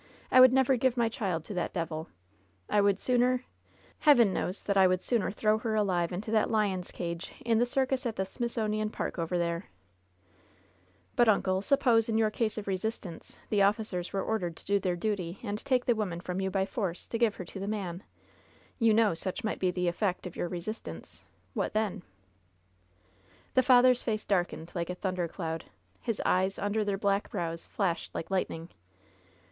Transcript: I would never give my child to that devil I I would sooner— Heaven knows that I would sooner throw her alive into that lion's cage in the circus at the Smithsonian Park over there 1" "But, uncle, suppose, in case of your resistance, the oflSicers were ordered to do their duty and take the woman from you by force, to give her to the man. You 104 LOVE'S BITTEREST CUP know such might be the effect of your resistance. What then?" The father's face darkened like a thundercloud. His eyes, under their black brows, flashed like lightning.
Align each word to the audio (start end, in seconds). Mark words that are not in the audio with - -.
I 0.31 0.39
would 0.41 0.51
never 0.51 0.77
give 0.77 0.97
my 0.97 1.09
child 1.09 1.43
to 1.43 1.53
that 1.53 1.73
devil 1.75 2.07
I 2.67 2.79
I 2.79 2.81
would 2.81 2.99
sooner— 2.99 3.43
Heaven 4.07 4.33
knows 4.33 4.63
that 4.63 4.75
I 4.75 4.87
would 4.87 5.03
sooner 5.03 5.29
throw 5.29 5.59
her 5.59 5.75
alive 5.75 6.11
into 6.11 6.31
that 6.31 6.49
lion's 6.49 6.89
cage 6.89 7.31
in 7.45 7.59
the 7.59 7.67
circus 7.67 8.07
at 8.07 8.15
the 8.15 8.25
Smithsonian 8.25 8.89
Park 8.89 9.19
over 9.19 9.37
there 9.37 9.67
1" 11.13 11.13
"But, 11.17 11.29
uncle, 11.29 11.61
suppose, 11.61 12.09
in 12.09 12.15
case 12.31 12.57
of 12.57 12.65
your 12.65 12.71
resistance, 12.71 13.35
the 13.51 13.59
oflSicers 13.59 14.11
were 14.11 14.23
ordered 14.23 14.55
to 14.57 14.65
do 14.65 14.79
their 14.79 14.95
duty 14.95 15.37
and 15.43 15.63
take 15.63 15.85
the 15.85 15.93
woman 15.93 16.19
from 16.19 16.41
you 16.41 16.49
by 16.49 16.65
force, 16.65 17.07
to 17.09 17.19
give 17.19 17.35
her 17.35 17.45
to 17.45 17.59
the 17.59 17.67
man. 17.67 18.01
You 18.79 18.93
104 18.95 19.05
LOVE'S 19.09 19.23
BITTEREST 19.23 19.23
CUP 19.23 19.27
know 19.27 19.29
such 19.29 19.43
might 19.43 19.59
be 19.59 19.69
the 19.69 19.87
effect 19.87 20.25
of 20.25 20.35
your 20.35 20.47
resistance. 20.47 21.21
What 21.53 21.73
then?" 21.73 22.01
The 23.53 23.61
father's 23.61 24.01
face 24.01 24.25
darkened 24.25 24.71
like 24.73 24.89
a 24.89 24.95
thundercloud. 24.95 25.65
His 26.01 26.19
eyes, 26.25 26.57
under 26.57 26.83
their 26.83 26.97
black 26.97 27.29
brows, 27.29 27.67
flashed 27.67 28.15
like 28.15 28.31
lightning. 28.31 28.69